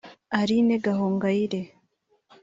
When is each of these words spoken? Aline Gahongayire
Aline 0.39 0.75
Gahongayire 0.85 1.61